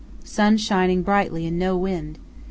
Sun 0.23 0.57
shining 0.57 1.03
brightly 1.03 1.45
and 1.45 1.59
no 1.59 1.77
wind. 1.77 2.17